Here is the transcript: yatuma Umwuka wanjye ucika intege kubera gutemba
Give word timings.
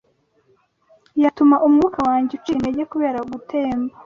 yatuma 1.23 1.55
Umwuka 1.67 1.99
wanjye 2.07 2.31
ucika 2.35 2.51
intege 2.55 2.81
kubera 2.91 3.19
gutemba 3.31 3.93